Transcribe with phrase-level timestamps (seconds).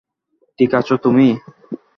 [0.59, 1.27] ঠিক আছো তুমি।